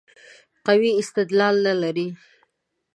قوي 0.67 0.91
استدلال 1.01 1.55
نه 1.65 1.73
لري. 1.81 2.07